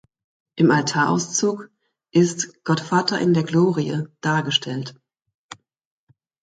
[0.55, 1.69] Im Altarauszug
[2.09, 4.95] ist Gottvater in der Glorie dargestellt.